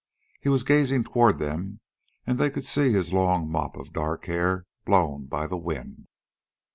[0.41, 1.79] He was gazing toward them,
[2.25, 6.07] and they could see his long mop of dark hair blown by the wind.